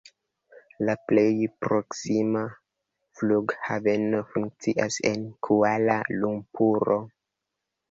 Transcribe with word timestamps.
La 0.87 0.93
plej 1.11 1.33
proksima 1.65 2.41
flughaveno 3.21 4.23
funkcias 4.33 4.99
en 5.13 5.29
Kuala-Lumpuro. 5.51 7.01